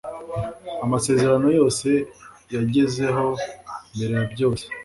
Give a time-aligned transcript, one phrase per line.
[0.85, 1.89] amasezerano yose
[2.53, 3.25] yagezeho
[3.95, 4.65] mbere yabyose